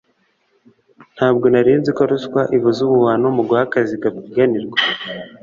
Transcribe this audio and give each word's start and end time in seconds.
ntabwo 1.15 1.45
nari 1.53 1.71
nzi 1.79 1.91
ko 1.97 2.01
ruswa 2.11 2.41
ivuza 2.57 2.79
ubuhuha 2.83 3.15
no 3.23 3.29
mu 3.35 3.41
guha 3.47 3.61
akazi 3.67 3.93
abagapiganirwa 3.97 4.77